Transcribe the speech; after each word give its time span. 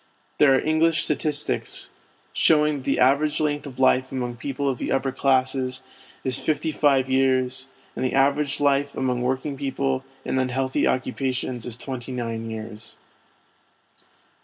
There 0.39 0.55
are 0.55 0.59
English 0.59 1.03
statistics 1.03 1.91
showing 2.33 2.77
that 2.77 2.83
the 2.85 2.99
average 2.99 3.39
length 3.39 3.67
of 3.67 3.77
life 3.77 4.11
among 4.11 4.37
people 4.37 4.67
of 4.67 4.79
the 4.79 4.91
upper 4.91 5.11
classes 5.11 5.83
is 6.23 6.39
fifty 6.39 6.71
five 6.71 7.07
years, 7.07 7.67
and 7.95 8.03
the 8.03 8.15
average 8.15 8.55
of 8.55 8.61
life 8.61 8.95
among 8.95 9.21
working 9.21 9.55
people 9.57 10.03
in 10.25 10.39
unhealthy 10.39 10.87
occupations 10.87 11.67
is 11.67 11.77
twenty 11.77 12.11
nine 12.11 12.49
years. 12.49 12.95